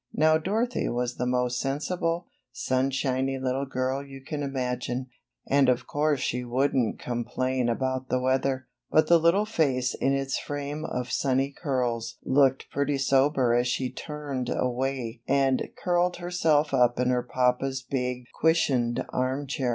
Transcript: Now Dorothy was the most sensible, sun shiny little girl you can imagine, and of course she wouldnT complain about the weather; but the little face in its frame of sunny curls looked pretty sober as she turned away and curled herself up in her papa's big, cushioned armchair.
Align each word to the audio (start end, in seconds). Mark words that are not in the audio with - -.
Now 0.15 0.39
Dorothy 0.39 0.89
was 0.89 1.17
the 1.17 1.27
most 1.27 1.59
sensible, 1.59 2.25
sun 2.51 2.89
shiny 2.89 3.37
little 3.37 3.67
girl 3.67 4.03
you 4.03 4.23
can 4.23 4.41
imagine, 4.41 5.09
and 5.47 5.69
of 5.69 5.85
course 5.85 6.21
she 6.21 6.43
wouldnT 6.43 6.97
complain 6.97 7.69
about 7.69 8.09
the 8.09 8.19
weather; 8.19 8.65
but 8.89 9.05
the 9.05 9.19
little 9.19 9.45
face 9.45 9.93
in 9.93 10.13
its 10.13 10.39
frame 10.39 10.85
of 10.85 11.11
sunny 11.11 11.51
curls 11.51 12.17
looked 12.25 12.65
pretty 12.71 12.97
sober 12.97 13.53
as 13.53 13.67
she 13.67 13.91
turned 13.91 14.49
away 14.49 15.21
and 15.27 15.69
curled 15.77 16.15
herself 16.17 16.73
up 16.73 16.99
in 16.99 17.11
her 17.11 17.21
papa's 17.21 17.83
big, 17.83 18.23
cushioned 18.41 19.05
armchair. 19.09 19.69